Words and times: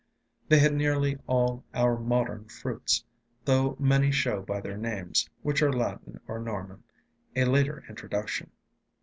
They 0.49 0.57
had 0.57 0.73
nearly 0.73 1.19
all 1.27 1.63
our 1.75 1.95
modern 1.95 2.45
fruits, 2.45 3.03
though 3.45 3.75
many 3.79 4.09
show 4.11 4.41
by 4.41 4.59
their 4.59 4.75
names, 4.75 5.29
which 5.43 5.61
are 5.61 5.71
Latin 5.71 6.19
or 6.27 6.39
Norman, 6.39 6.81
a 7.35 7.45
later 7.45 7.83
introduction. 7.87 8.49